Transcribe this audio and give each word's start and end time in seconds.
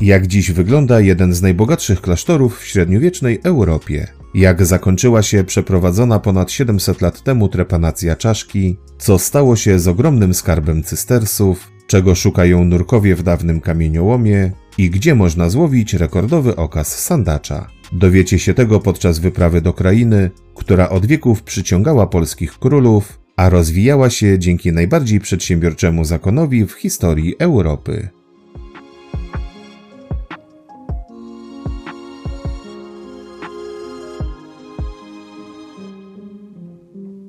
Jak 0.00 0.26
dziś 0.26 0.50
wygląda 0.50 1.00
jeden 1.00 1.34
z 1.34 1.42
najbogatszych 1.42 2.00
klasztorów 2.00 2.58
w 2.58 2.66
średniowiecznej 2.66 3.40
Europie? 3.44 4.06
Jak 4.34 4.66
zakończyła 4.66 5.22
się 5.22 5.44
przeprowadzona 5.44 6.18
ponad 6.18 6.50
700 6.50 7.00
lat 7.00 7.22
temu 7.22 7.48
trepanacja 7.48 8.16
czaszki? 8.16 8.78
Co 8.98 9.18
stało 9.18 9.56
się 9.56 9.78
z 9.78 9.88
ogromnym 9.88 10.34
skarbem 10.34 10.82
cystersów? 10.82 11.70
Czego 11.86 12.14
szukają 12.14 12.64
nurkowie 12.64 13.14
w 13.14 13.22
dawnym 13.22 13.60
kamieniołomie? 13.60 14.52
I 14.78 14.90
gdzie 14.90 15.14
można 15.14 15.50
złowić 15.50 15.94
rekordowy 15.94 16.56
okaz 16.56 16.98
sandacza? 16.98 17.66
Dowiecie 17.92 18.38
się 18.38 18.54
tego 18.54 18.80
podczas 18.80 19.18
wyprawy 19.18 19.60
do 19.60 19.72
krainy, 19.72 20.30
która 20.54 20.88
od 20.88 21.06
wieków 21.06 21.42
przyciągała 21.42 22.06
polskich 22.06 22.58
królów, 22.58 23.20
a 23.36 23.48
rozwijała 23.48 24.10
się 24.10 24.38
dzięki 24.38 24.72
najbardziej 24.72 25.20
przedsiębiorczemu 25.20 26.04
zakonowi 26.04 26.66
w 26.66 26.72
historii 26.72 27.34
Europy. 27.38 28.19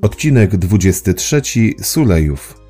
Odcinek 0.02 0.58
23 0.58 1.42
Sulejów. 1.82 2.61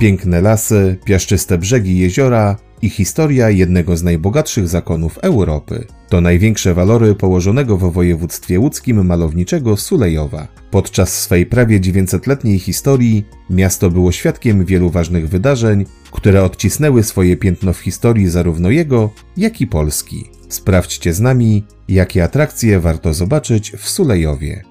Piękne 0.00 0.40
lasy, 0.40 0.96
piaszczyste 1.04 1.58
brzegi 1.58 1.98
jeziora, 1.98 2.56
i 2.82 2.90
historia 2.90 3.50
jednego 3.50 3.96
z 3.96 4.02
najbogatszych 4.02 4.68
zakonów 4.68 5.18
Europy. 5.18 5.86
To 6.08 6.20
największe 6.20 6.74
walory 6.74 7.14
położonego 7.14 7.76
w 7.76 7.92
województwie 7.92 8.60
łódzkim 8.60 9.06
malowniczego 9.06 9.76
Sulejowa. 9.76 10.48
Podczas 10.70 11.20
swej 11.20 11.46
prawie 11.46 11.80
900-letniej 11.80 12.58
historii 12.58 13.24
miasto 13.50 13.90
było 13.90 14.12
świadkiem 14.12 14.64
wielu 14.64 14.90
ważnych 14.90 15.28
wydarzeń, 15.28 15.84
które 16.10 16.44
odcisnęły 16.44 17.02
swoje 17.02 17.36
piętno 17.36 17.72
w 17.72 17.78
historii 17.78 18.28
zarówno 18.28 18.70
jego, 18.70 19.10
jak 19.36 19.60
i 19.60 19.66
Polski. 19.66 20.24
Sprawdźcie 20.48 21.12
z 21.12 21.20
nami, 21.20 21.64
jakie 21.88 22.24
atrakcje 22.24 22.80
warto 22.80 23.14
zobaczyć 23.14 23.72
w 23.78 23.88
Sulejowie. 23.88 24.69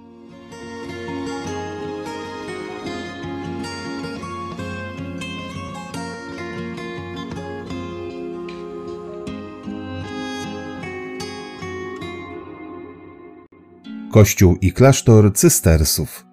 Kościół 14.09 14.58
i 14.62 14.72
klasztor 14.72 15.34
cystersów. 15.34 16.25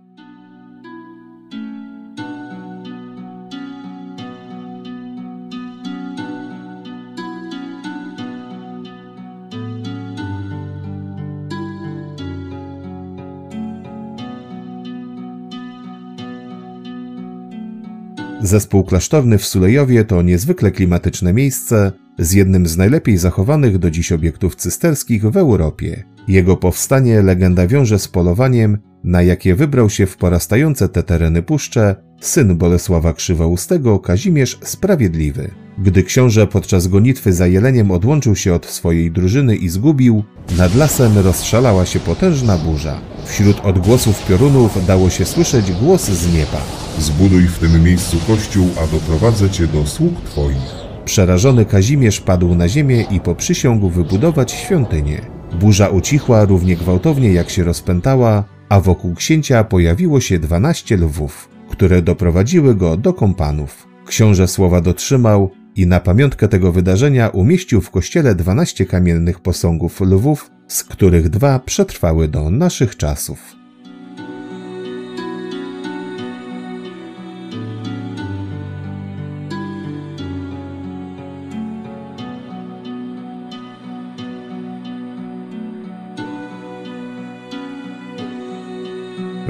Zespół 18.42 18.84
klasztorny 18.84 19.38
w 19.38 19.46
Sulejowie 19.46 20.04
to 20.04 20.22
niezwykle 20.22 20.70
klimatyczne 20.70 21.32
miejsce 21.32 21.92
z 22.18 22.32
jednym 22.32 22.66
z 22.66 22.76
najlepiej 22.76 23.18
zachowanych 23.18 23.78
do 23.78 23.90
dziś 23.90 24.12
obiektów 24.12 24.56
cysterskich 24.56 25.30
w 25.30 25.36
Europie. 25.36 26.15
Jego 26.28 26.56
powstanie 26.56 27.22
legenda 27.22 27.66
wiąże 27.66 27.98
z 27.98 28.08
polowaniem, 28.08 28.78
na 29.04 29.22
jakie 29.22 29.54
wybrał 29.54 29.90
się 29.90 30.06
w 30.06 30.16
porastające 30.16 30.88
te 30.88 31.02
tereny 31.02 31.42
puszcze 31.42 31.96
syn 32.20 32.56
Bolesława 32.56 33.12
Krzywoustego 33.12 33.98
Kazimierz 33.98 34.58
Sprawiedliwy. 34.62 35.50
Gdy 35.78 36.02
książę 36.02 36.46
podczas 36.46 36.86
gonitwy 36.86 37.32
za 37.32 37.46
jeleniem 37.46 37.90
odłączył 37.90 38.36
się 38.36 38.54
od 38.54 38.66
swojej 38.66 39.10
drużyny 39.10 39.56
i 39.56 39.68
zgubił, 39.68 40.24
nad 40.58 40.74
lasem 40.74 41.18
rozszalała 41.18 41.86
się 41.86 42.00
potężna 42.00 42.58
burza. 42.58 43.00
Wśród 43.24 43.60
odgłosów 43.60 44.26
piorunów 44.26 44.86
dało 44.86 45.10
się 45.10 45.24
słyszeć 45.24 45.72
głos 45.72 46.04
z 46.04 46.34
nieba. 46.34 46.60
Zbuduj 46.98 47.42
w 47.42 47.58
tym 47.58 47.84
miejscu 47.84 48.16
kościół, 48.26 48.68
a 48.82 48.86
doprowadzę 48.86 49.50
cię 49.50 49.66
do 49.66 49.86
sług 49.86 50.20
twoich. 50.20 50.86
Przerażony 51.04 51.64
Kazimierz 51.64 52.20
padł 52.20 52.54
na 52.54 52.68
ziemię 52.68 53.04
i 53.10 53.20
poprzysiągł 53.20 53.90
wybudować 53.90 54.52
świątynię. 54.52 55.35
Burza 55.54 55.88
ucichła 55.88 56.44
równie 56.44 56.76
gwałtownie 56.76 57.32
jak 57.32 57.50
się 57.50 57.64
rozpętała, 57.64 58.44
a 58.68 58.80
wokół 58.80 59.14
księcia 59.14 59.64
pojawiło 59.64 60.20
się 60.20 60.38
dwanaście 60.38 60.96
lwów, 60.96 61.48
które 61.68 62.02
doprowadziły 62.02 62.74
go 62.74 62.96
do 62.96 63.12
kompanów. 63.12 63.86
Książę 64.06 64.48
słowa 64.48 64.80
dotrzymał 64.80 65.50
i 65.76 65.86
na 65.86 66.00
pamiątkę 66.00 66.48
tego 66.48 66.72
wydarzenia 66.72 67.28
umieścił 67.28 67.80
w 67.80 67.90
kościele 67.90 68.34
dwanaście 68.34 68.86
kamiennych 68.86 69.40
posągów 69.40 70.00
lwów, 70.00 70.50
z 70.68 70.84
których 70.84 71.28
dwa 71.28 71.58
przetrwały 71.58 72.28
do 72.28 72.50
naszych 72.50 72.96
czasów. 72.96 73.56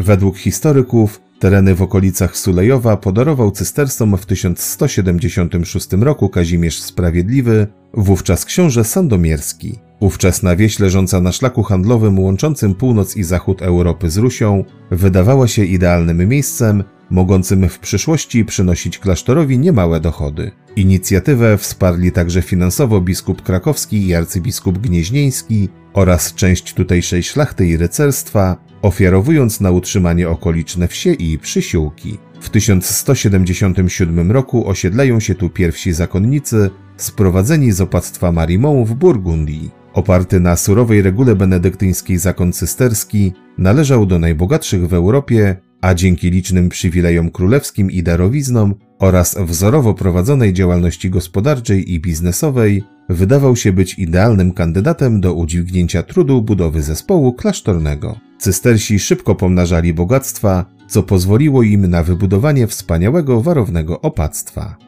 Według 0.07 0.39
historyków 0.39 1.21
tereny 1.39 1.75
w 1.75 1.83
okolicach 1.83 2.37
Sulejowa 2.37 2.97
podarował 2.97 3.51
cystersom 3.51 4.17
w 4.17 4.27
1176 4.27 5.89
roku 5.93 6.29
Kazimierz 6.29 6.79
Sprawiedliwy, 6.79 7.67
wówczas 7.95 8.45
książę 8.45 8.85
Sandomierski. 8.85 9.79
Ówczesna 10.01 10.57
wieś 10.57 10.79
leżąca 10.79 11.21
na 11.21 11.33
szlaku 11.33 11.63
handlowym 11.63 12.19
łączącym 12.19 12.75
północ 12.75 13.17
i 13.17 13.23
zachód 13.23 13.63
Europy 13.63 14.11
z 14.11 14.17
Rusią 14.17 14.65
wydawała 14.91 15.49
się 15.49 15.65
idealnym 15.65 16.29
miejscem, 16.29 16.85
mogącym 17.11 17.69
w 17.69 17.79
przyszłości 17.79 18.45
przynosić 18.45 18.99
klasztorowi 18.99 19.59
niemałe 19.59 20.01
dochody. 20.01 20.51
Inicjatywę 20.77 21.59
wsparli 21.59 22.13
także 22.13 22.43
finansowo 22.43 23.01
biskup 23.01 23.43
krakowski 23.43 24.07
i 24.07 24.15
arcybiskup 24.15 24.79
gnieźnieński 24.79 25.69
oraz 25.95 26.35
część 26.35 26.75
tutejszej 26.75 27.23
szlachty 27.23 27.67
i 27.67 27.77
rycerstwa, 27.77 28.57
ofiarowując 28.83 29.61
na 29.61 29.71
utrzymanie 29.71 30.29
okoliczne 30.29 30.89
wsie 30.89 31.13
i 31.13 31.39
przysiłki. 31.39 32.19
W 32.41 32.51
1177 32.51 34.33
roku 34.33 34.69
osiedlają 34.69 35.21
się 35.21 35.35
tu 35.35 35.51
pierwsi 35.51 35.93
zakonnicy 35.93 36.71
sprowadzeni 36.97 37.73
z 37.73 37.81
opactwa 37.81 38.33
Marimont 38.33 38.89
w 38.89 38.95
Burgundii. 38.95 39.71
Oparty 39.93 40.41
na 40.41 40.57
surowej 40.57 41.03
regule 41.03 41.35
benedyktyńskiej 41.35 42.19
zakon 42.19 42.53
cysterski 42.53 43.33
należał 43.59 44.07
do 44.07 44.19
najbogatszych 44.19 44.89
w 44.89 44.95
Europie, 44.95 45.57
a 45.87 45.95
dzięki 45.95 46.31
licznym 46.31 46.69
przywilejom 46.69 47.31
królewskim 47.31 47.91
i 47.91 48.03
darowiznom 48.03 48.75
oraz 48.99 49.37
wzorowo 49.39 49.95
prowadzonej 49.95 50.53
działalności 50.53 51.11
gospodarczej 51.11 51.93
i 51.93 52.01
biznesowej 52.01 52.85
wydawał 53.09 53.57
się 53.57 53.73
być 53.73 53.99
idealnym 53.99 54.53
kandydatem 54.53 55.21
do 55.21 55.35
udźwignięcia 55.35 56.03
trudu 56.03 56.43
budowy 56.43 56.83
zespołu 56.83 57.33
klasztornego. 57.33 58.19
Cystersi 58.39 58.99
szybko 58.99 59.35
pomnażali 59.35 59.95
bogactwa, 59.95 60.67
co 60.89 61.03
pozwoliło 61.03 61.63
im 61.63 61.87
na 61.87 62.03
wybudowanie 62.03 62.67
wspaniałego 62.67 63.41
warownego 63.41 64.01
opactwa. 64.01 64.86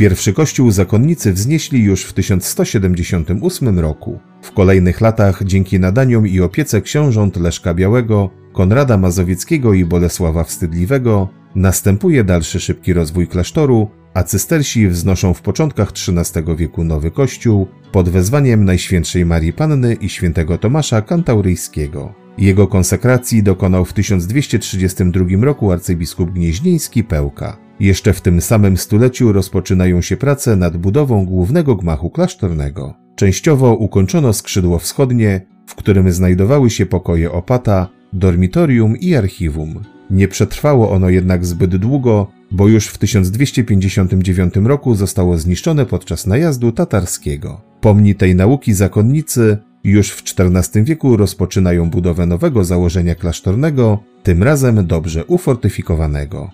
Pierwszy 0.00 0.32
kościół 0.32 0.70
zakonnicy 0.70 1.32
wznieśli 1.32 1.82
już 1.82 2.04
w 2.04 2.12
1178 2.12 3.78
roku. 3.78 4.18
W 4.42 4.52
kolejnych 4.52 5.00
latach, 5.00 5.44
dzięki 5.44 5.80
nadaniom 5.80 6.26
i 6.26 6.40
opiece 6.40 6.82
książąt 6.82 7.36
Leszka 7.36 7.74
Białego, 7.74 8.30
Konrada 8.52 8.98
Mazowieckiego 8.98 9.74
i 9.74 9.84
Bolesława 9.84 10.44
Wstydliwego, 10.44 11.28
następuje 11.54 12.24
dalszy 12.24 12.60
szybki 12.60 12.92
rozwój 12.92 13.28
klasztoru, 13.28 13.90
a 14.14 14.22
cystersi 14.22 14.88
wznoszą 14.88 15.34
w 15.34 15.42
początkach 15.42 15.88
XIII 15.90 16.56
wieku 16.56 16.84
nowy 16.84 17.10
kościół 17.10 17.66
pod 17.92 18.08
wezwaniem 18.08 18.64
Najświętszej 18.64 19.26
Marii 19.26 19.52
Panny 19.52 19.94
i 19.94 20.08
świętego 20.08 20.58
Tomasza 20.58 21.02
Kantauryjskiego. 21.02 22.14
Jego 22.40 22.66
konsekracji 22.66 23.42
dokonał 23.42 23.84
w 23.84 23.92
1232 23.92 25.24
roku 25.40 25.72
arcybiskup 25.72 26.30
gnieźnieński 26.30 27.04
Pełka. 27.04 27.56
Jeszcze 27.80 28.12
w 28.12 28.20
tym 28.20 28.40
samym 28.40 28.76
stuleciu 28.76 29.32
rozpoczynają 29.32 30.00
się 30.00 30.16
prace 30.16 30.56
nad 30.56 30.76
budową 30.76 31.26
głównego 31.26 31.76
gmachu 31.76 32.10
klasztornego. 32.10 32.94
Częściowo 33.16 33.74
ukończono 33.74 34.32
skrzydło 34.32 34.78
wschodnie, 34.78 35.40
w 35.66 35.74
którym 35.74 36.12
znajdowały 36.12 36.70
się 36.70 36.86
pokoje 36.86 37.32
opata, 37.32 37.88
dormitorium 38.12 38.96
i 38.96 39.14
archiwum. 39.14 39.82
Nie 40.10 40.28
przetrwało 40.28 40.90
ono 40.90 41.08
jednak 41.08 41.46
zbyt 41.46 41.76
długo, 41.76 42.26
bo 42.50 42.68
już 42.68 42.86
w 42.86 42.98
1259 42.98 44.54
roku 44.56 44.94
zostało 44.94 45.38
zniszczone 45.38 45.86
podczas 45.86 46.26
najazdu 46.26 46.72
tatarskiego. 46.72 47.60
Pomni 47.80 48.14
tej 48.14 48.34
nauki 48.34 48.74
zakonnicy 48.74 49.58
już 49.84 50.10
w 50.10 50.22
XIV 50.38 50.84
wieku 50.84 51.16
rozpoczynają 51.16 51.90
budowę 51.90 52.26
nowego 52.26 52.64
założenia 52.64 53.14
klasztornego, 53.14 53.98
tym 54.22 54.42
razem 54.42 54.86
dobrze 54.86 55.24
ufortyfikowanego. 55.24 56.50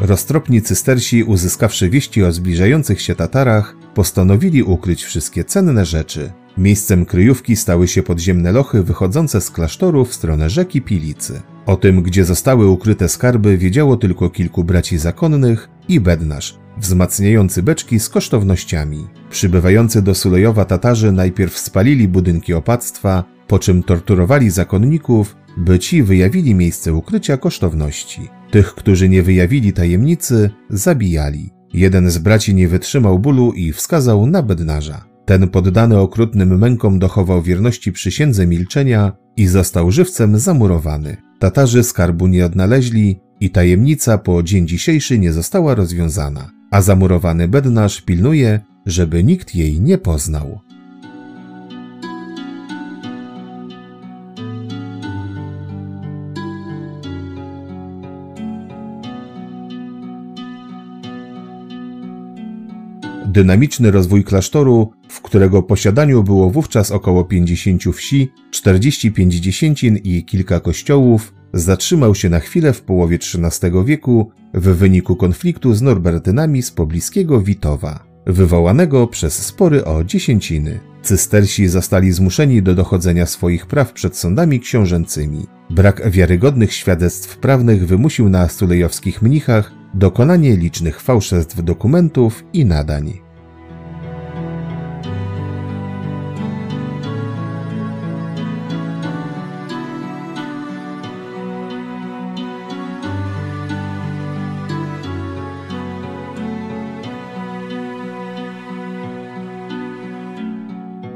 Roztropni 0.00 0.62
cystersi, 0.62 1.24
uzyskawszy 1.24 1.90
wieści 1.90 2.24
o 2.24 2.32
zbliżających 2.32 3.00
się 3.00 3.14
Tatarach, 3.14 3.76
postanowili 3.94 4.62
ukryć 4.62 5.04
wszystkie 5.04 5.44
cenne 5.44 5.84
rzeczy. 5.84 6.32
Miejscem 6.58 7.06
kryjówki 7.06 7.56
stały 7.56 7.88
się 7.88 8.02
podziemne 8.02 8.52
lochy 8.52 8.82
wychodzące 8.82 9.40
z 9.40 9.50
klasztoru 9.50 10.04
w 10.04 10.14
stronę 10.14 10.50
rzeki 10.50 10.82
Pilicy. 10.82 11.42
O 11.68 11.76
tym, 11.76 12.02
gdzie 12.02 12.24
zostały 12.24 12.66
ukryte 12.66 13.08
skarby, 13.08 13.58
wiedziało 13.58 13.96
tylko 13.96 14.30
kilku 14.30 14.64
braci 14.64 14.98
zakonnych 14.98 15.68
i 15.88 16.00
bednarz, 16.00 16.58
wzmacniający 16.78 17.62
beczki 17.62 18.00
z 18.00 18.08
kosztownościami. 18.08 19.06
Przybywający 19.30 20.02
do 20.02 20.14
Sulejowa 20.14 20.64
Tatarzy 20.64 21.12
najpierw 21.12 21.58
spalili 21.58 22.08
budynki 22.08 22.54
opactwa, 22.54 23.24
po 23.46 23.58
czym 23.58 23.82
torturowali 23.82 24.50
zakonników, 24.50 25.36
by 25.56 25.78
ci 25.78 26.02
wyjawili 26.02 26.54
miejsce 26.54 26.92
ukrycia 26.92 27.36
kosztowności. 27.36 28.28
Tych, 28.50 28.74
którzy 28.74 29.08
nie 29.08 29.22
wyjawili 29.22 29.72
tajemnicy, 29.72 30.50
zabijali. 30.70 31.50
Jeden 31.72 32.10
z 32.10 32.18
braci 32.18 32.54
nie 32.54 32.68
wytrzymał 32.68 33.18
bólu 33.18 33.52
i 33.52 33.72
wskazał 33.72 34.26
na 34.26 34.42
bednarza. 34.42 35.04
Ten 35.24 35.48
poddany 35.48 35.98
okrutnym 35.98 36.58
mękom 36.58 36.98
dochował 36.98 37.42
wierności 37.42 37.92
przysiędze 37.92 38.46
milczenia 38.46 39.12
i 39.36 39.46
został 39.46 39.90
żywcem 39.90 40.38
zamurowany. 40.38 41.27
Tatarzy 41.38 41.82
skarbu 41.82 42.26
nie 42.26 42.46
odnaleźli 42.46 43.20
i 43.40 43.50
tajemnica 43.50 44.18
po 44.18 44.42
dzień 44.42 44.68
dzisiejszy 44.68 45.18
nie 45.18 45.32
została 45.32 45.74
rozwiązana, 45.74 46.50
a 46.70 46.82
zamurowany 46.82 47.48
bednarz 47.48 48.00
pilnuje, 48.00 48.60
żeby 48.86 49.24
nikt 49.24 49.54
jej 49.54 49.80
nie 49.80 49.98
poznał. 49.98 50.60
Dynamiczny 63.28 63.90
rozwój 63.90 64.24
klasztoru, 64.24 64.92
w 65.08 65.20
którego 65.20 65.62
posiadaniu 65.62 66.22
było 66.22 66.50
wówczas 66.50 66.90
około 66.90 67.24
50 67.24 67.82
wsi, 67.94 68.32
45 68.50 69.34
dziesięcin 69.34 69.96
i 69.96 70.24
kilka 70.24 70.60
kościołów, 70.60 71.34
zatrzymał 71.52 72.14
się 72.14 72.28
na 72.28 72.40
chwilę 72.40 72.72
w 72.72 72.82
połowie 72.82 73.16
XIII 73.16 73.84
wieku 73.84 74.30
w 74.54 74.76
wyniku 74.76 75.16
konfliktu 75.16 75.74
z 75.74 75.82
Norbertynami 75.82 76.62
z 76.62 76.70
pobliskiego 76.70 77.40
Witowa, 77.40 78.04
wywołanego 78.26 79.06
przez 79.06 79.46
spory 79.46 79.84
o 79.84 80.04
dziesięciny. 80.04 80.80
Cystersi 81.02 81.68
zostali 81.68 82.12
zmuszeni 82.12 82.62
do 82.62 82.74
dochodzenia 82.74 83.26
swoich 83.26 83.66
praw 83.66 83.92
przed 83.92 84.16
sądami 84.16 84.60
książęcymi. 84.60 85.46
Brak 85.70 86.10
wiarygodnych 86.10 86.72
świadectw 86.72 87.36
prawnych 87.36 87.86
wymusił 87.86 88.28
na 88.28 88.48
sulejowskich 88.48 89.22
mnichach 89.22 89.77
dokonanie 89.94 90.56
licznych 90.56 91.00
fałszerstw 91.00 91.62
dokumentów 91.64 92.44
i 92.52 92.64
nadań. 92.64 93.28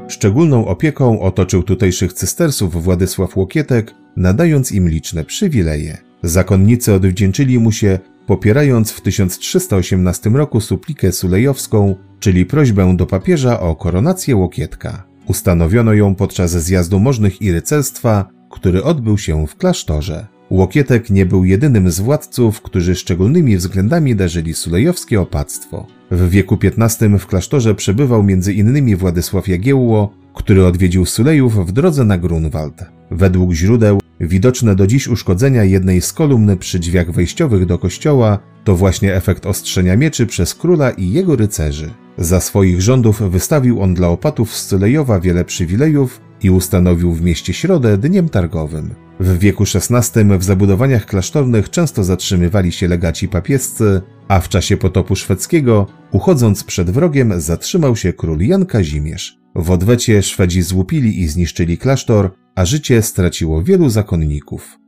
Szczególną 0.07 0.67
opieką 0.67 1.21
otoczył 1.21 1.63
tutejszych 1.63 2.13
cystersów 2.13 2.83
Władysław 2.83 3.37
Łokietek, 3.37 3.93
nadając 4.17 4.71
im 4.71 4.89
liczne 4.89 5.23
przywileje. 5.23 5.97
Zakonnicy 6.23 6.93
odwdzięczyli 6.93 7.59
mu 7.59 7.71
się, 7.71 7.99
popierając 8.27 8.91
w 8.91 9.01
1318 9.01 10.29
roku 10.29 10.61
suplikę 10.61 11.11
sulejowską, 11.11 11.95
czyli 12.19 12.45
prośbę 12.45 12.97
do 12.97 13.05
papieża 13.05 13.59
o 13.59 13.75
koronację 13.75 14.35
Łokietka. 14.35 15.03
Ustanowiono 15.27 15.93
ją 15.93 16.15
podczas 16.15 16.51
zjazdu 16.51 16.99
możnych 16.99 17.41
i 17.41 17.51
rycerstwa, 17.51 18.29
który 18.51 18.83
odbył 18.83 19.17
się 19.17 19.47
w 19.47 19.55
klasztorze. 19.55 20.27
Łokietek 20.49 21.09
nie 21.09 21.25
był 21.25 21.45
jedynym 21.45 21.91
z 21.91 21.99
władców, 21.99 22.61
którzy 22.61 22.95
szczególnymi 22.95 23.57
względami 23.57 24.15
darzyli 24.15 24.53
sulejowskie 24.53 25.21
opactwo. 25.21 25.87
W 26.11 26.29
wieku 26.29 26.57
XV 26.63 27.19
w 27.19 27.27
klasztorze 27.27 27.75
przebywał 27.75 28.19
m.in. 28.19 28.97
Władysław 28.97 29.47
Jagiełło, 29.47 30.13
który 30.33 30.65
odwiedził 30.65 31.05
Sulejów 31.05 31.67
w 31.67 31.71
drodze 31.71 32.05
na 32.05 32.17
Grunwald. 32.17 32.85
Według 33.11 33.53
źródeł 33.53 33.99
widoczne 34.19 34.75
do 34.75 34.87
dziś 34.87 35.07
uszkodzenia 35.07 35.63
jednej 35.63 36.01
z 36.01 36.13
kolumn 36.13 36.57
przy 36.57 36.79
drzwiach 36.79 37.11
wejściowych 37.11 37.65
do 37.65 37.77
kościoła 37.77 38.39
to 38.63 38.75
właśnie 38.75 39.15
efekt 39.15 39.45
ostrzenia 39.45 39.97
mieczy 39.97 40.25
przez 40.25 40.55
króla 40.55 40.91
i 40.91 41.11
jego 41.11 41.35
rycerzy. 41.35 41.89
Za 42.17 42.39
swoich 42.39 42.81
rządów 42.81 43.31
wystawił 43.31 43.81
on 43.81 43.93
dla 43.93 44.07
opatów 44.07 44.55
z 44.55 44.67
Sulejowa 44.67 45.19
wiele 45.19 45.45
przywilejów 45.45 46.21
i 46.43 46.49
ustanowił 46.49 47.13
w 47.13 47.21
mieście 47.21 47.53
środę 47.53 47.97
dniem 47.97 48.29
targowym. 48.29 48.95
W 49.19 49.37
wieku 49.37 49.63
XVI 49.63 50.37
w 50.37 50.43
zabudowaniach 50.43 51.05
klasztornych 51.05 51.69
często 51.69 52.03
zatrzymywali 52.03 52.71
się 52.71 52.87
legaci 52.87 53.27
papiescy, 53.27 54.01
a 54.27 54.39
w 54.39 54.49
czasie 54.49 54.77
potopu 54.77 55.15
szwedzkiego, 55.15 55.87
uchodząc 56.11 56.63
przed 56.63 56.89
wrogiem, 56.89 57.41
zatrzymał 57.41 57.95
się 57.95 58.13
król 58.13 58.39
Jan 58.39 58.65
Kazimierz. 58.65 59.42
W 59.55 59.71
odwecie 59.71 60.23
Szwedzi 60.23 60.61
złupili 60.61 61.21
i 61.21 61.27
zniszczyli 61.27 61.77
klasztor, 61.77 62.31
a 62.55 62.65
życie 62.65 63.01
straciło 63.01 63.63
wielu 63.63 63.89
zakonników. 63.89 64.79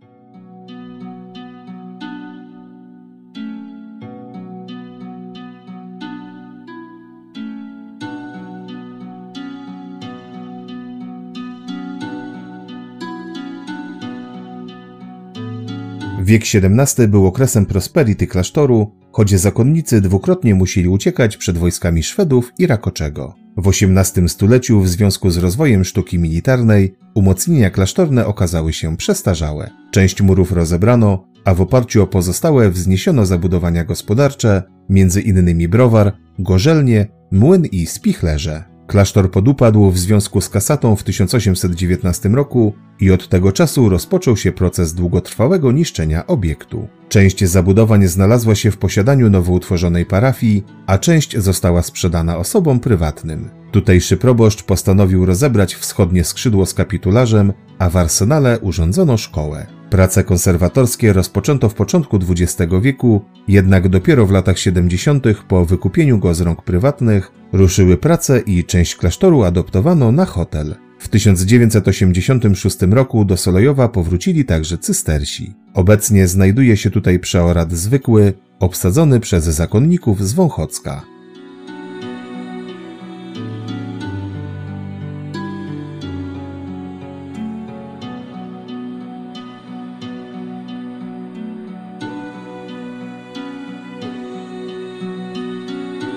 Wiek 16.24 16.44
XVII 16.56 17.08
był 17.08 17.28
okresem 17.28 17.66
prosperity 17.66 18.28
klasztoru, 18.28 18.92
choć 19.12 19.40
zakonnicy 19.40 20.02
dwukrotnie 20.02 20.56
musieli 20.56 20.90
uciekać 20.90 21.38
przed 21.38 21.58
wojskami 21.58 22.04
Szwedów 22.04 22.54
i 22.60 22.68
Rakoczego. 22.68 23.45
W 23.58 23.68
XVIII 23.68 24.30
stuleciu 24.30 24.82
w 24.82 24.90
związku 24.90 25.30
z 25.30 25.38
rozwojem 25.38 25.84
sztuki 25.84 26.20
militarnej 26.20 26.96
umocnienia 27.14 27.70
klasztorne 27.70 28.26
okazały 28.26 28.74
się 28.74 28.98
przestarzałe. 28.98 29.70
Część 29.92 30.22
murów 30.22 30.52
rozebrano, 30.52 31.28
a 31.46 31.54
w 31.54 31.62
oparciu 31.62 32.04
o 32.04 32.08
pozostałe 32.08 32.70
wzniesiono 32.70 33.26
zabudowania 33.26 33.84
gospodarcze, 33.84 34.64
między 34.90 35.22
innymi 35.22 35.68
browar, 35.68 36.14
gorzelnie, 36.40 37.08
młyn 37.32 37.66
i 37.66 37.86
spichlerze. 37.86 38.75
Klasztor 38.88 39.32
podupadł 39.32 39.92
w 39.92 39.98
związku 39.98 40.42
z 40.42 40.50
kasatą 40.50 40.96
w 40.96 41.04
1819 41.04 42.30
roku 42.30 42.74
i 43.00 43.12
od 43.12 43.30
tego 43.30 43.51
czasu 43.51 43.89
rozpoczął 43.89 44.38
się 44.38 44.51
proces 44.51 44.94
długotrwałego 44.94 45.72
niszczenia 45.72 46.27
obiektu. 46.27 46.88
Część 47.10 47.44
zabudowań 47.44 48.08
znalazła 48.08 48.56
się 48.56 48.72
w 48.72 48.77
posiadaniu 48.77 49.30
nowo 49.30 49.54
utworzonej 49.54 50.06
parafii, 50.06 50.63
a 50.88 50.98
część 50.98 51.38
została 51.38 51.82
sprzedana 51.82 52.38
osobom 52.38 52.80
prywatnym. 52.80 53.50
Tutejszy 53.72 54.18
proboszcz 54.18 54.63
postanowił 54.63 55.25
rozebrać 55.25 55.75
wschodnie 55.75 56.24
skrzydło 56.24 56.65
z 56.65 56.74
kapitularzem, 56.74 57.54
a 57.80 57.89
w 57.89 57.98
arsenale 57.98 58.60
urządzono 58.60 59.18
szkołę. 59.18 59.65
Prace 59.96 60.24
konserwatorskie 60.24 61.14
rozpoczęto 61.14 61.70
w 61.70 61.74
początku 61.74 62.20
XX 62.30 62.74
wieku, 62.82 63.22
jednak 63.48 63.90
dopiero 63.90 64.25
w 64.25 64.32
latach 64.32 64.60
70. 64.60 65.25
po 65.48 65.66
wykupieniu 65.66 66.20
go 66.20 66.34
z 66.34 66.42
rąk 66.42 66.64
prywatnych 66.64 67.32
ruszyły 67.54 67.98
prace 67.98 68.40
i 68.40 68.64
część 68.64 68.96
klasztoru 68.96 69.44
adoptowano 69.44 70.12
na 70.12 70.25
hotel. 70.25 70.75
W 71.00 71.08
1986 71.08 72.78
roku 72.82 73.25
do 73.25 73.38
Solejowa 73.38 73.90
powrócili 73.90 74.46
także 74.46 74.78
cystersi. 74.78 75.54
Obecnie 75.74 76.28
znajduje 76.28 76.78
się 76.78 76.90
tutaj 76.90 77.20
przeorat 77.20 77.72
zwykły, 77.72 78.34
obsadzony 78.60 79.20
przez 79.20 79.44
zakonników 79.44 80.28
z 80.28 80.34
Wąchocka. 80.34 81.15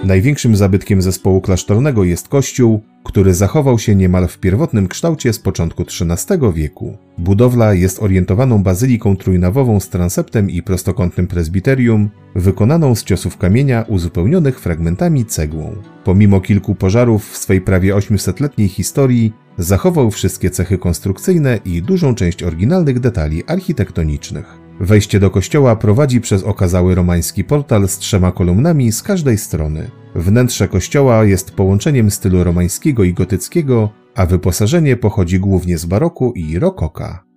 Największym 0.08 0.56
zabytkiem 0.56 1.02
zespołu 1.02 1.40
klasztornego 1.40 2.04
jest 2.04 2.28
kościół, 2.28 2.82
który 3.04 3.34
zachował 3.34 3.78
się 3.78 3.94
niemal 3.94 4.28
w 4.28 4.38
pierwotnym 4.38 4.88
kształcie 4.88 5.32
z 5.32 5.38
początku 5.38 5.82
XIII 5.82 6.52
wieku. 6.54 6.96
Budowla 7.18 7.74
jest 7.74 8.02
orientowaną 8.02 8.62
bazyliką 8.62 9.16
trójnawową 9.16 9.80
z 9.80 9.88
transeptem 9.88 10.50
i 10.50 10.62
prostokątnym 10.62 11.26
prezbiterium, 11.26 12.10
wykonaną 12.34 12.94
z 12.94 13.04
ciosów 13.04 13.36
kamienia 13.36 13.84
uzupełnionych 13.88 14.60
fragmentami 14.60 15.24
cegłą. 15.24 15.76
Pomimo 16.04 16.40
kilku 16.40 16.74
pożarów 16.74 17.30
w 17.30 17.36
swej 17.36 17.60
prawie 17.60 17.94
800-letniej 17.94 18.68
historii, 18.68 19.32
zachował 19.58 20.10
wszystkie 20.10 20.50
cechy 20.50 20.78
konstrukcyjne 20.78 21.60
i 21.64 21.82
dużą 21.82 22.14
część 22.14 22.42
oryginalnych 22.42 23.00
detali 23.00 23.44
architektonicznych. 23.46 24.67
Wejście 24.80 25.20
do 25.20 25.30
kościoła 25.30 25.76
prowadzi 25.76 26.20
przez 26.20 26.42
okazały 26.42 26.94
romański 26.94 27.44
portal 27.44 27.88
z 27.88 27.98
trzema 27.98 28.32
kolumnami 28.32 28.92
z 28.92 29.02
każdej 29.02 29.38
strony. 29.38 29.90
Wnętrze 30.14 30.68
kościoła 30.68 31.24
jest 31.24 31.50
połączeniem 31.50 32.10
stylu 32.10 32.44
romańskiego 32.44 33.04
i 33.04 33.14
gotyckiego, 33.14 33.90
a 34.14 34.26
wyposażenie 34.26 34.96
pochodzi 34.96 35.40
głównie 35.40 35.78
z 35.78 35.84
baroku 35.84 36.32
i 36.32 36.58
rokoka. 36.58 37.27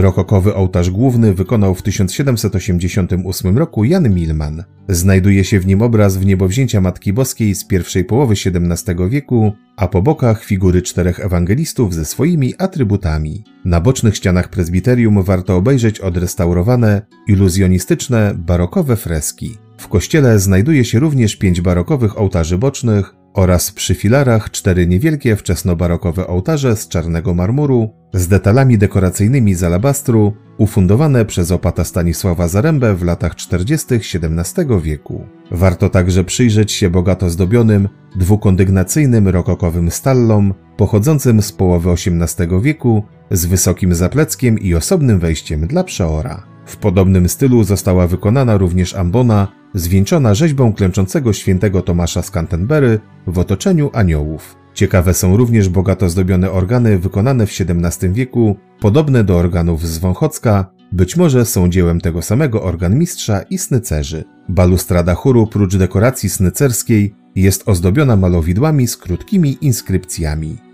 Rokokowy 0.00 0.54
ołtarz 0.54 0.90
główny 0.90 1.34
wykonał 1.34 1.74
w 1.74 1.82
1788 1.82 3.58
roku 3.58 3.84
Jan 3.84 4.14
Milman. 4.14 4.64
Znajduje 4.88 5.44
się 5.44 5.60
w 5.60 5.66
nim 5.66 5.82
obraz 5.82 6.16
w 6.16 6.26
niebowzięcia 6.26 6.80
Matki 6.80 7.12
Boskiej 7.12 7.54
z 7.54 7.64
pierwszej 7.64 8.04
połowy 8.04 8.34
XVII 8.34 9.08
wieku, 9.08 9.52
a 9.76 9.88
po 9.88 10.02
bokach 10.02 10.44
figury 10.44 10.82
czterech 10.82 11.20
ewangelistów 11.20 11.94
ze 11.94 12.04
swoimi 12.04 12.54
atrybutami. 12.58 13.44
Na 13.64 13.80
bocznych 13.80 14.16
ścianach 14.16 14.48
prezbiterium 14.48 15.22
warto 15.22 15.56
obejrzeć 15.56 16.00
odrestaurowane, 16.00 17.02
iluzjonistyczne, 17.28 18.34
barokowe 18.34 18.96
freski. 18.96 19.56
W 19.78 19.88
kościele 19.88 20.38
znajduje 20.38 20.84
się 20.84 20.98
również 20.98 21.36
pięć 21.36 21.60
barokowych 21.60 22.18
ołtarzy 22.18 22.58
bocznych, 22.58 23.14
oraz 23.34 23.72
przy 23.72 23.94
filarach 23.94 24.50
cztery 24.50 24.86
niewielkie 24.86 25.36
wczesnobarokowe 25.36 26.26
ołtarze 26.26 26.76
z 26.76 26.88
czarnego 26.88 27.34
marmuru 27.34 27.90
z 28.12 28.28
detalami 28.28 28.78
dekoracyjnymi 28.78 29.54
z 29.54 29.62
alabastru, 29.62 30.32
ufundowane 30.58 31.24
przez 31.24 31.50
opata 31.50 31.84
Stanisława 31.84 32.48
Zarębę 32.48 32.94
w 32.94 33.02
latach 33.02 33.34
40. 33.36 33.86
XVII 33.94 34.80
wieku. 34.82 35.26
Warto 35.50 35.88
także 35.88 36.24
przyjrzeć 36.24 36.72
się 36.72 36.90
bogato 36.90 37.30
zdobionym, 37.30 37.88
dwukondygnacyjnym 38.16 39.28
rokokowym 39.28 39.90
stallom, 39.90 40.54
pochodzącym 40.76 41.42
z 41.42 41.52
połowy 41.52 41.90
XVIII 41.90 42.60
wieku, 42.62 43.02
z 43.30 43.46
wysokim 43.46 43.94
zapleckiem 43.94 44.58
i 44.58 44.74
osobnym 44.74 45.18
wejściem 45.18 45.66
dla 45.66 45.84
przeora. 45.84 46.42
W 46.66 46.76
podobnym 46.76 47.28
stylu 47.28 47.64
została 47.64 48.06
wykonana 48.06 48.56
również 48.56 48.94
ambona, 48.94 49.48
zwieńczona 49.74 50.34
rzeźbą 50.34 50.72
klęczącego 50.72 51.32
świętego 51.32 51.82
Tomasza 51.82 52.22
z 52.22 52.30
Canterbury 52.30 53.00
w 53.26 53.38
otoczeniu 53.38 53.90
aniołów. 53.92 54.56
Ciekawe 54.78 55.14
są 55.14 55.36
również 55.36 55.68
bogato 55.68 56.08
zdobione 56.08 56.50
organy 56.50 56.98
wykonane 56.98 57.46
w 57.46 57.50
XVII 57.50 58.12
wieku, 58.12 58.56
podobne 58.80 59.24
do 59.24 59.36
organów 59.36 59.86
z 59.86 59.98
Wąchocka, 59.98 60.70
być 60.92 61.16
może 61.16 61.44
są 61.44 61.68
dziełem 61.68 62.00
tego 62.00 62.22
samego 62.22 62.62
organmistrza 62.62 63.42
i 63.42 63.58
snycerzy. 63.58 64.24
Balustrada 64.48 65.14
chóru 65.14 65.46
prócz 65.46 65.76
dekoracji 65.76 66.28
snycerskiej 66.28 67.14
jest 67.34 67.68
ozdobiona 67.68 68.16
malowidłami 68.16 68.86
z 68.86 68.96
krótkimi 68.96 69.58
inskrypcjami. 69.60 70.67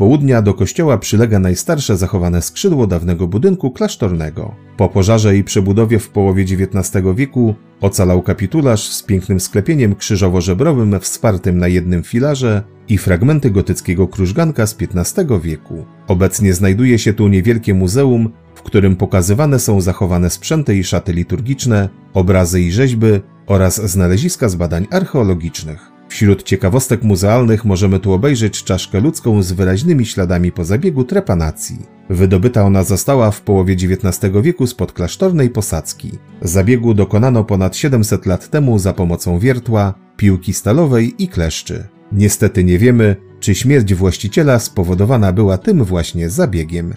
Południa 0.00 0.42
do 0.42 0.54
kościoła 0.54 0.98
przylega 0.98 1.38
najstarsze 1.38 1.96
zachowane 1.96 2.42
skrzydło 2.42 2.86
dawnego 2.86 3.26
budynku 3.26 3.70
klasztornego. 3.70 4.54
Po 4.76 4.88
pożarze 4.88 5.36
i 5.36 5.44
przebudowie 5.44 5.98
w 5.98 6.08
połowie 6.08 6.42
XIX 6.42 7.04
wieku 7.14 7.54
ocalał 7.80 8.22
kapitularz 8.22 8.88
z 8.88 9.02
pięknym 9.02 9.40
sklepieniem 9.40 9.94
krzyżowo-żebrowym 9.94 11.00
wspartym 11.00 11.58
na 11.58 11.68
jednym 11.68 12.02
filarze 12.02 12.62
i 12.88 12.98
fragmenty 12.98 13.50
gotyckiego 13.50 14.08
krużganka 14.08 14.66
z 14.66 14.76
XV 14.80 15.40
wieku. 15.40 15.84
Obecnie 16.08 16.54
znajduje 16.54 16.98
się 16.98 17.12
tu 17.12 17.28
niewielkie 17.28 17.74
muzeum, 17.74 18.30
w 18.54 18.62
którym 18.62 18.96
pokazywane 18.96 19.58
są 19.58 19.80
zachowane 19.80 20.30
sprzęty 20.30 20.76
i 20.76 20.84
szaty 20.84 21.12
liturgiczne, 21.12 21.88
obrazy 22.14 22.60
i 22.60 22.72
rzeźby 22.72 23.20
oraz 23.46 23.90
znaleziska 23.90 24.48
z 24.48 24.54
badań 24.54 24.86
archeologicznych. 24.90 25.99
Wśród 26.10 26.42
ciekawostek 26.42 27.02
muzealnych 27.02 27.64
możemy 27.64 28.00
tu 28.00 28.12
obejrzeć 28.12 28.64
czaszkę 28.64 29.00
ludzką 29.00 29.42
z 29.42 29.52
wyraźnymi 29.52 30.06
śladami 30.06 30.52
po 30.52 30.64
zabiegu 30.64 31.04
trepanacji. 31.04 31.78
Wydobyta 32.08 32.64
ona 32.64 32.82
została 32.82 33.30
w 33.30 33.40
połowie 33.40 33.74
XIX 33.74 34.32
wieku 34.42 34.66
spod 34.66 34.92
klasztornej 34.92 35.50
posadzki. 35.50 36.10
Zabiegu 36.42 36.94
dokonano 36.94 37.44
ponad 37.44 37.76
700 37.76 38.26
lat 38.26 38.50
temu 38.50 38.78
za 38.78 38.92
pomocą 38.92 39.38
wiertła, 39.38 39.94
piłki 40.16 40.52
stalowej 40.52 41.22
i 41.22 41.28
kleszczy. 41.28 41.88
Niestety 42.12 42.64
nie 42.64 42.78
wiemy, 42.78 43.16
czy 43.40 43.54
śmierć 43.54 43.94
właściciela 43.94 44.58
spowodowana 44.58 45.32
była 45.32 45.58
tym 45.58 45.84
właśnie 45.84 46.30
zabiegiem. 46.30 46.94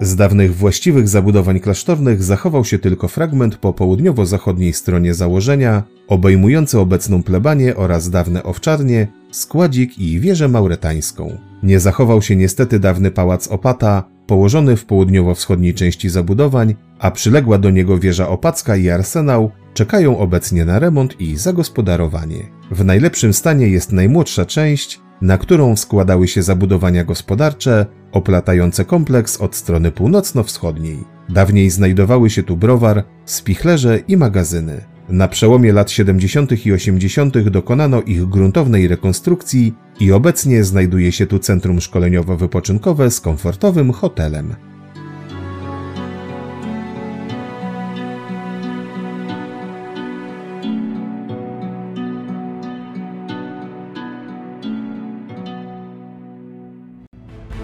Z 0.00 0.16
dawnych 0.16 0.56
właściwych 0.56 1.08
zabudowań 1.08 1.60
klasztornych 1.60 2.22
zachował 2.22 2.64
się 2.64 2.78
tylko 2.78 3.08
fragment 3.08 3.56
po 3.56 3.72
południowo-zachodniej 3.72 4.72
stronie 4.72 5.14
założenia, 5.14 5.82
obejmujący 6.08 6.78
obecną 6.78 7.22
plebanię 7.22 7.76
oraz 7.76 8.10
dawne 8.10 8.42
owczarnie, 8.42 9.08
składzik 9.30 9.98
i 9.98 10.20
wieżę 10.20 10.48
mauretańską. 10.48 11.38
Nie 11.62 11.80
zachował 11.80 12.22
się 12.22 12.36
niestety 12.36 12.78
dawny 12.78 13.10
pałac 13.10 13.48
Opata, 13.48 14.04
położony 14.26 14.76
w 14.76 14.84
południowo-wschodniej 14.84 15.74
części 15.74 16.08
zabudowań, 16.08 16.74
a 16.98 17.10
przyległa 17.10 17.58
do 17.58 17.70
niego 17.70 17.98
wieża 17.98 18.28
opacka 18.28 18.76
i 18.76 18.90
arsenał 18.90 19.50
czekają 19.74 20.18
obecnie 20.18 20.64
na 20.64 20.78
remont 20.78 21.20
i 21.20 21.36
zagospodarowanie. 21.36 22.42
W 22.70 22.84
najlepszym 22.84 23.32
stanie 23.32 23.68
jest 23.68 23.92
najmłodsza 23.92 24.46
część, 24.46 25.00
na 25.20 25.38
którą 25.38 25.76
składały 25.76 26.28
się 26.28 26.42
zabudowania 26.42 27.04
gospodarcze 27.04 27.86
oplatające 28.12 28.84
kompleks 28.84 29.40
od 29.40 29.56
strony 29.56 29.92
północno-wschodniej. 29.92 31.04
Dawniej 31.28 31.70
znajdowały 31.70 32.30
się 32.30 32.42
tu 32.42 32.56
browar, 32.56 33.04
spichlerze 33.24 33.98
i 34.08 34.16
magazyny. 34.16 34.84
Na 35.08 35.28
przełomie 35.28 35.72
lat 35.72 35.90
70. 35.90 36.66
i 36.66 36.72
80. 36.72 37.38
dokonano 37.38 38.02
ich 38.02 38.24
gruntownej 38.24 38.88
rekonstrukcji 38.88 39.74
i 40.00 40.12
obecnie 40.12 40.64
znajduje 40.64 41.12
się 41.12 41.26
tu 41.26 41.38
centrum 41.38 41.78
szkoleniowo-wypoczynkowe 41.78 43.10
z 43.10 43.20
komfortowym 43.20 43.92
hotelem. 43.92 44.54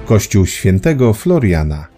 Kościół 0.06 0.46
świętego 0.46 1.12
Floriana. 1.12 1.91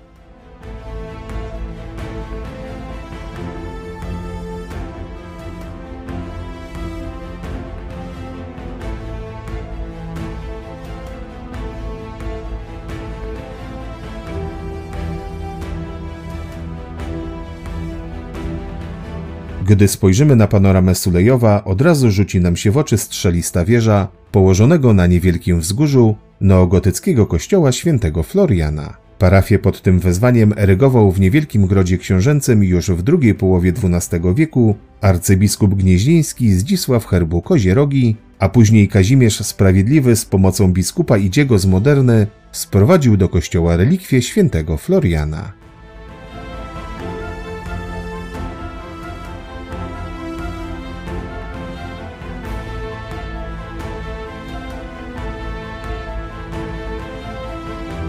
Gdy 19.75 19.89
spojrzymy 19.89 20.37
na 20.37 20.47
panoramę 20.47 20.95
Sulejowa, 20.95 21.65
od 21.65 21.81
razu 21.81 22.11
rzuci 22.11 22.41
nam 22.41 22.57
się 22.57 22.71
w 22.71 22.79
oczy 22.79 22.99
strzelista 22.99 23.65
wieża, 23.65 24.09
położonego 24.33 24.93
na 24.93 25.07
niewielkim 25.07 25.61
wzgórzu 25.61 26.17
neogotyckiego 26.41 27.27
kościoła 27.27 27.73
świętego 27.73 28.23
Floriana. 28.23 28.97
Parafię 29.19 29.59
pod 29.59 29.83
tym 29.83 29.99
wezwaniem 30.01 30.55
erygował 30.57 31.13
w 31.13 31.21
niewielkim 31.21 31.67
grodzie 31.67 31.99
książęcym 31.99 32.65
już 32.65 32.91
w 32.91 33.03
drugiej 33.03 33.35
połowie 33.35 33.73
XII 33.83 34.35
wieku 34.35 34.77
arcybiskup 35.01 35.75
gnieźnieński 35.75 36.53
Zdzisław 36.53 37.07
Herbu 37.07 37.43
Kozierogi, 37.43 38.17
a 38.39 38.49
później 38.49 38.89
Kazimierz 38.89 39.41
Sprawiedliwy 39.41 40.17
z 40.17 40.25
pomocą 40.25 40.73
biskupa 40.73 41.19
Idziego 41.19 41.59
z 41.59 41.67
Moderny 41.67 42.27
sprowadził 42.53 43.17
do 43.17 43.29
kościoła 43.29 43.77
relikwie 43.77 44.23
świętego 44.23 44.77
Floriana. 44.77 45.64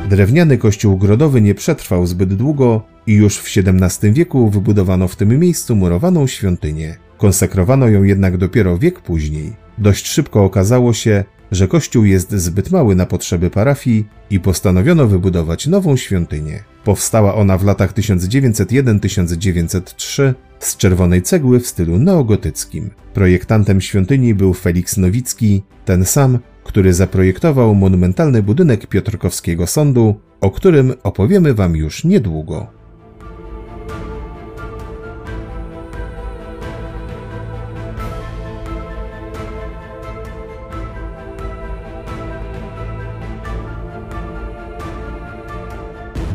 Drewniany 0.09 0.57
kościół 0.57 0.97
grodowy 0.97 1.41
nie 1.41 1.55
przetrwał 1.55 2.05
zbyt 2.05 2.33
długo 2.33 2.81
i 3.07 3.13
już 3.13 3.38
w 3.38 3.57
XVII 3.57 4.13
wieku 4.13 4.50
wybudowano 4.50 5.07
w 5.07 5.15
tym 5.15 5.39
miejscu 5.39 5.75
murowaną 5.75 6.27
świątynię. 6.27 6.95
Konsekrowano 7.17 7.88
ją 7.88 8.03
jednak 8.03 8.38
dopiero 8.38 8.77
wiek 8.77 9.01
później. 9.01 9.53
Dość 9.77 10.07
szybko 10.07 10.43
okazało 10.43 10.93
się, 10.93 11.24
że 11.51 11.67
kościół 11.67 12.05
jest 12.05 12.31
zbyt 12.31 12.71
mały 12.71 12.95
na 12.95 13.05
potrzeby 13.05 13.50
parafii 13.50 14.07
i 14.29 14.39
postanowiono 14.39 15.07
wybudować 15.07 15.67
nową 15.67 15.97
świątynię. 15.97 16.63
Powstała 16.83 17.35
ona 17.35 17.57
w 17.57 17.63
latach 17.63 17.93
1901-1903 17.93 20.33
z 20.59 20.77
czerwonej 20.77 21.21
cegły 21.21 21.59
w 21.59 21.67
stylu 21.67 22.00
neogotyckim. 22.00 22.89
Projektantem 23.13 23.82
świątyni 23.82 24.34
był 24.34 24.53
Felix 24.53 24.97
Nowicki, 24.97 25.63
ten 25.86 26.06
sam, 26.06 26.39
który 26.65 26.93
zaprojektował 26.93 27.75
monumentalny 27.75 28.43
budynek 28.43 28.88
Piotrkowskiego 28.88 29.67
Sądu, 29.67 30.15
o 30.41 30.51
którym 30.51 30.93
opowiemy 31.04 31.54
Wam 31.54 31.75
już 31.75 32.04
niedługo. 32.04 32.67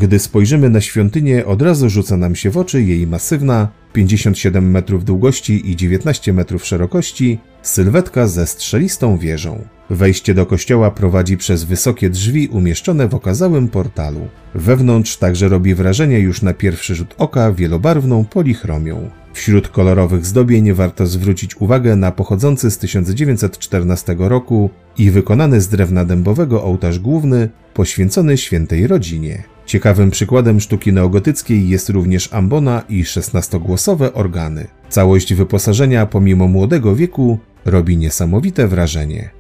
Gdy 0.01 0.19
spojrzymy 0.19 0.71
na 0.71 0.81
świątynię, 0.81 1.47
od 1.47 1.63
razu 1.63 1.91
rzuca 1.91 2.17
nam 2.17 2.35
się 2.35 2.51
w 2.51 2.59
oczy 2.59 2.83
jej 2.83 3.07
masywna, 3.07 3.69
57 3.93 4.71
metrów 4.71 5.05
długości 5.05 5.71
i 5.71 5.77
19 5.77 6.33
metrów 6.33 6.67
szerokości, 6.67 7.39
sylwetka 7.63 8.27
ze 8.27 8.47
strzelistą 8.47 9.19
wieżą. 9.19 9.65
Wejście 9.91 10.35
do 10.35 10.47
kościoła 10.47 10.91
prowadzi 10.91 11.37
przez 11.37 11.65
wysokie 11.65 12.11
drzwi 12.11 12.49
umieszczone 12.49 13.09
w 13.09 13.15
okazałym 13.15 13.69
portalu. 13.69 14.29
Wewnątrz 14.55 15.17
także 15.17 15.49
robi 15.49 15.75
wrażenie 15.75 16.19
już 16.19 16.43
na 16.43 16.55
pierwszy 16.55 16.95
rzut 16.95 17.15
oka 17.19 17.53
wielobarwną 17.53 18.25
polichromią. 18.25 19.11
Wśród 19.33 19.69
kolorowych 19.69 20.27
zdobień 20.27 20.73
warto 20.73 21.07
zwrócić 21.07 21.57
uwagę 21.57 21.97
na 21.97 22.13
pochodzący 22.13 22.71
z 22.71 22.79
1914 22.79 24.17
roku 24.19 24.71
i 24.99 25.11
wykonany 25.11 25.61
z 25.61 25.69
drewna 25.69 26.05
dębowego 26.05 26.65
ołtarz 26.65 26.99
główny 26.99 27.49
poświęcony 27.75 28.39
świętej 28.39 28.87
rodzinie. 28.87 29.43
Ciekawym 29.67 30.11
przykładem 30.11 30.61
sztuki 30.61 30.93
neogotyckiej 30.93 31.69
jest 31.69 31.89
również 31.89 32.33
ambona 32.33 32.83
i 32.89 33.05
szesnastogłosowe 33.05 34.13
organy. 34.15 34.67
Całość 34.89 35.35
wyposażenia 35.35 36.07
pomimo 36.07 36.49
młodego 36.49 36.97
wieku 36.97 37.39
robi 37.65 37.97
niesamowite 37.97 38.69
wrażenie. 38.69 39.31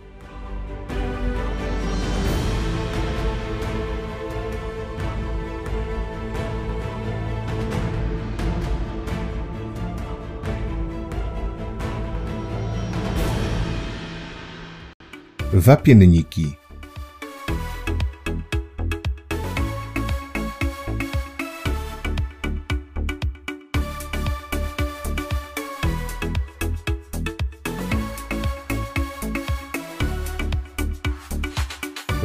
Wapienniki 15.52 16.59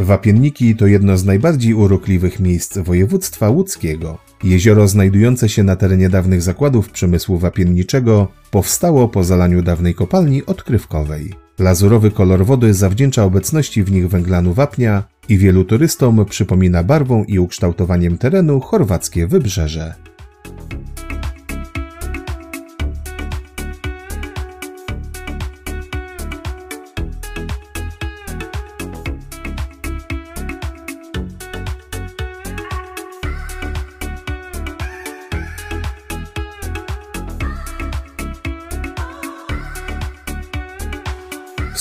Wapienniki 0.06 0.76
to 0.76 0.88
jedno 0.88 1.18
z 1.18 1.26
najbardziej 1.26 1.74
urokliwych 1.74 2.40
miejsc 2.40 2.78
województwa 2.78 3.50
łódzkiego. 3.50 4.18
Jezioro 4.44 4.88
znajdujące 4.88 5.50
się 5.50 5.64
na 5.64 5.76
terenie 5.76 6.10
dawnych 6.10 6.42
zakładów 6.42 6.90
przemysłu 6.90 7.38
wapienniczego 7.38 8.28
powstało 8.52 9.08
po 9.08 9.24
zalaniu 9.24 9.62
dawnej 9.62 9.96
kopalni 9.96 10.46
odkrywkowej. 10.46 11.34
Lazurowy 11.60 12.12
kolor 12.12 12.46
wody 12.46 12.74
zawdzięcza 12.74 13.24
obecności 13.24 13.84
w 13.84 13.92
nich 13.92 14.10
węglanu 14.10 14.54
wapnia 14.54 15.04
i 15.30 15.38
wielu 15.38 15.64
turystom 15.64 16.26
przypomina 16.26 16.84
barwą 16.84 17.24
i 17.24 17.40
ukształtowaniem 17.40 18.18
terenu 18.18 18.60
chorwackie 18.60 19.28
wybrzeże. 19.28 19.94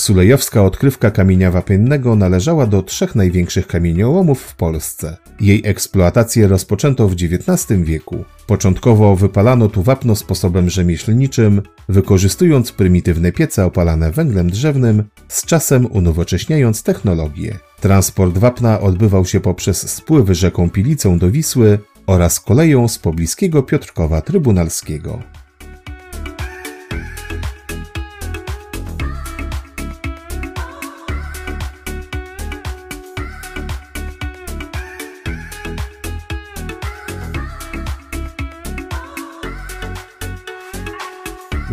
Sulejowska 0.05 0.63
odkrywka 0.63 1.11
kamienia 1.11 1.51
wapiennego 1.51 2.15
należała 2.15 2.67
do 2.67 2.81
trzech 2.81 3.15
największych 3.15 3.67
kamieniołomów 3.67 4.41
w 4.41 4.55
Polsce. 4.55 5.17
Jej 5.39 5.61
eksploatację 5.65 6.47
rozpoczęto 6.47 7.07
w 7.07 7.13
XIX 7.13 7.81
wieku. 7.81 8.25
Początkowo 8.47 9.15
wypalano 9.15 9.67
tu 9.67 9.83
wapno 9.83 10.15
sposobem 10.15 10.69
rzemieślniczym, 10.69 11.61
wykorzystując 11.89 12.71
prymitywne 12.71 13.31
piece 13.31 13.65
opalane 13.65 14.11
węglem 14.11 14.49
drzewnym, 14.49 15.03
z 15.27 15.45
czasem 15.45 15.85
unowocześniając 15.85 16.83
technologię. 16.83 17.59
Transport 17.81 18.37
wapna 18.37 18.81
odbywał 18.81 19.25
się 19.25 19.39
poprzez 19.39 19.89
spływy 19.91 20.35
rzeką 20.35 20.69
Pilicą 20.69 21.19
do 21.19 21.31
Wisły 21.31 21.79
oraz 22.07 22.39
koleją 22.39 22.87
z 22.87 22.99
pobliskiego 22.99 23.63
Piotrkowa 23.63 24.21
Trybunalskiego. 24.21 25.19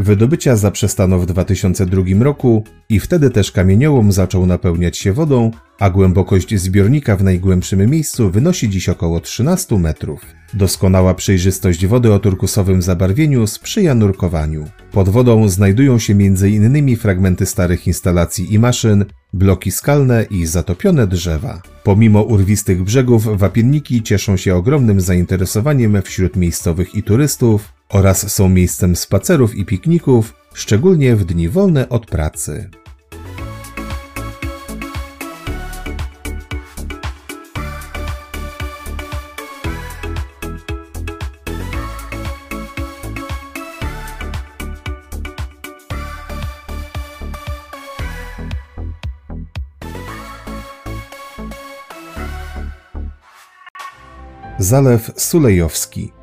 Wydobycia 0.03 0.57
zaprzestano 0.57 1.19
w 1.19 1.27
2002 1.27 2.03
roku 2.21 2.65
i 2.89 3.01
wtedy 3.01 3.31
też 3.31 3.53
kamieniołom 3.53 4.13
zaczął 4.13 4.47
napełniać 4.47 4.99
się 4.99 5.13
wodą, 5.13 5.51
a 5.79 5.91
głębokość 5.91 6.61
zbiornika 6.61 7.17
w 7.17 7.25
najgłębszym 7.25 7.91
miejscu 7.91 8.31
wynosi 8.31 8.69
dziś 8.69 8.89
około 8.89 9.21
13 9.21 9.79
metrów. 9.79 10.21
Doskonała 10.55 11.15
przejrzystość 11.15 11.87
wody 11.87 12.13
o 12.13 12.19
turkusowym 12.19 12.83
zabarwieniu 12.83 13.47
sprzyja 13.47 13.95
nurkowaniu. 13.95 14.65
Pod 14.93 15.09
wodą 15.09 15.49
znajdują 15.49 15.99
się 15.99 16.13
m.in. 16.13 16.97
fragmenty 16.97 17.47
starych 17.47 17.87
instalacji 17.87 18.55
i 18.55 18.59
maszyn, 18.59 19.05
bloki 19.33 19.71
skalne 19.71 20.27
i 20.31 20.47
zatopione 20.47 21.07
drzewa. 21.07 21.63
Pomimo 21.85 22.23
urwistych 22.23 22.83
brzegów, 22.83 23.39
wapienniki 23.39 24.03
cieszą 24.03 24.37
się 24.37 24.57
ogromnym 24.57 25.01
zainteresowaniem 25.01 26.03
wśród 26.03 26.37
miejscowych 26.37 26.95
i 26.95 27.03
turystów 27.03 27.73
oraz 27.93 28.33
są 28.33 28.49
miejscem 28.49 28.97
spacerów 28.97 29.55
i 29.55 29.65
pikników, 29.65 30.35
szczególnie 30.55 31.17
w 31.17 31.25
dni 31.25 31.49
wolne 31.49 31.89
od 31.89 32.07
pracy. 32.07 32.71
Zalew 54.59 55.11
Sulejowski. 55.17 56.22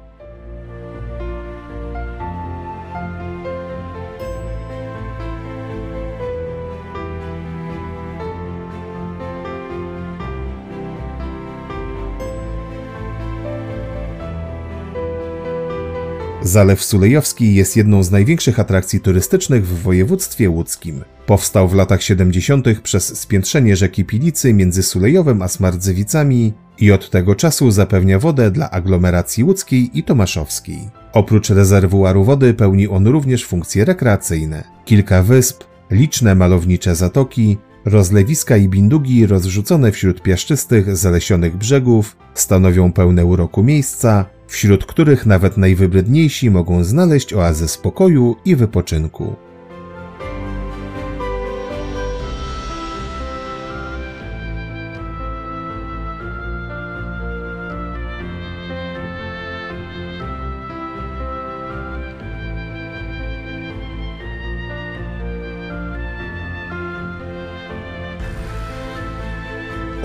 Zalew 16.43 16.83
Sulejowski 16.83 17.55
jest 17.55 17.77
jedną 17.77 18.03
z 18.03 18.11
największych 18.11 18.59
atrakcji 18.59 18.99
turystycznych 18.99 19.67
w 19.67 19.81
województwie 19.81 20.49
łódzkim. 20.49 21.03
Powstał 21.25 21.67
w 21.67 21.73
latach 21.73 22.03
70. 22.03 22.81
przez 22.83 23.19
spiętrzenie 23.19 23.75
rzeki 23.75 24.05
Pilicy 24.05 24.53
między 24.53 24.83
Sulejowem 24.83 25.41
a 25.41 25.47
Smardzewicami 25.47 26.53
i 26.77 26.91
od 26.91 27.09
tego 27.09 27.35
czasu 27.35 27.71
zapewnia 27.71 28.19
wodę 28.19 28.51
dla 28.51 28.71
aglomeracji 28.71 29.43
łódzkiej 29.43 29.99
i 29.99 30.03
tomaszowskiej. 30.03 30.79
Oprócz 31.13 31.49
rezerwuaru 31.49 32.23
wody 32.23 32.53
pełni 32.53 32.87
on 32.87 33.07
również 33.07 33.45
funkcje 33.45 33.85
rekreacyjne. 33.85 34.63
Kilka 34.85 35.23
wysp, 35.23 35.63
liczne 35.91 36.35
malownicze 36.35 36.95
zatoki, 36.95 37.57
rozlewiska 37.85 38.57
i 38.57 38.69
bindugi 38.69 39.25
rozrzucone 39.27 39.91
wśród 39.91 40.21
piaszczystych, 40.21 40.97
zalesionych 40.97 41.57
brzegów 41.57 42.17
stanowią 42.33 42.91
pełne 42.93 43.25
uroku 43.25 43.63
miejsca, 43.63 44.25
wśród 44.47 44.85
których 44.85 45.25
nawet 45.25 45.57
najwybredniejsi 45.57 46.51
mogą 46.51 46.83
znaleźć 46.83 47.33
oazę 47.33 47.67
spokoju 47.67 48.35
i 48.45 48.55
wypoczynku. 48.55 49.35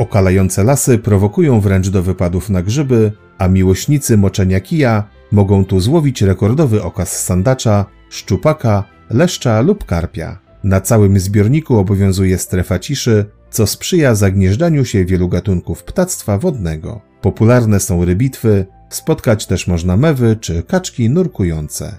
Okalające 0.05 0.65
lasy 0.65 0.99
prowokują 0.99 1.61
wręcz 1.61 1.89
do 1.89 2.03
wypadów 2.03 2.51
na 2.51 2.63
grzyby, 2.63 3.13
a 3.39 3.49
miłośnicy 3.49 4.17
moczenia 4.17 4.61
kija 4.61 5.05
mogą 5.33 5.65
tu 5.65 5.81
złowić 5.81 6.23
rekordowy 6.23 6.83
okaz 6.83 7.25
sandacza, 7.25 7.87
szczupaka, 8.11 8.85
leszcza 9.11 9.61
lub 9.61 9.85
karpia. 9.85 10.39
Na 10.65 10.81
całym 10.81 11.19
zbiorniku 11.21 11.77
obowiązuje 11.79 12.39
strefa 12.39 12.79
ciszy, 12.79 13.25
co 13.51 13.67
sprzyja 13.67 14.15
zagnieżdżaniu 14.15 14.85
się 14.85 15.05
wielu 15.05 15.29
gatunków 15.29 15.85
ptactwa 15.85 16.39
wodnego. 16.39 17.01
Popularne 17.21 17.81
są 17.81 18.05
rybitwy, 18.05 18.67
spotkać 18.89 19.47
też 19.47 19.67
można 19.67 19.97
mewy 19.97 20.37
czy 20.41 20.63
kaczki 20.63 21.11
nurkujące. 21.11 21.99